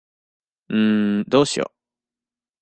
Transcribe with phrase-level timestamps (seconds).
[0.73, 1.71] んーどうしよ。